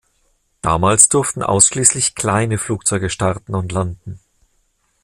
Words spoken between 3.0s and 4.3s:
starten und landen.